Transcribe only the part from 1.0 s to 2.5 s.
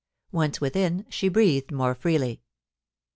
she breathed more freely.